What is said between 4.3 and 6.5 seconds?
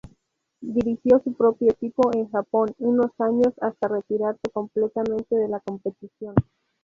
completamente de la competición.